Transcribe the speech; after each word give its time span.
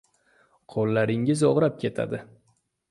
–Qoʻllaringiz 0.75 1.47
ogʻrib 1.53 1.81
ketadi. 1.87 2.25